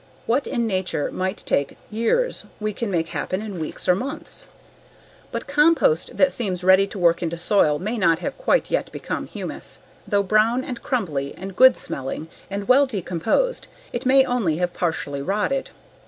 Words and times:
What 0.25 0.47
in 0.47 0.65
nature 0.65 1.11
might 1.11 1.43
take 1.45 1.77
years 1.91 2.45
we 2.59 2.73
can 2.73 2.89
make 2.89 3.09
happen 3.09 3.39
in 3.39 3.59
weeks 3.59 3.87
or 3.87 3.93
months. 3.93 4.47
But 5.31 5.45
compost 5.45 6.17
that 6.17 6.31
seems 6.31 6.63
ready 6.63 6.87
to 6.87 6.97
work 6.97 7.21
into 7.21 7.37
soil 7.37 7.77
may 7.77 7.99
not 7.99 8.17
have 8.17 8.35
quite 8.35 8.71
yet 8.71 8.91
become 8.91 9.27
humus. 9.27 9.77
Though 10.07 10.23
brown 10.23 10.63
and 10.63 10.81
crumbly 10.81 11.35
and 11.35 11.55
good 11.55 11.77
smelling 11.77 12.29
and 12.49 12.67
well 12.67 12.87
decomposed, 12.87 13.67
it 13.93 14.07
may 14.07 14.25
only 14.25 14.57
have 14.57 14.73
partially 14.73 15.21
rotted. 15.21 15.69